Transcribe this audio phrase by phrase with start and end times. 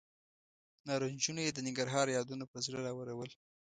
[0.87, 3.29] نارنجونو یې د ننګرهار یادونه پر زړه راورول.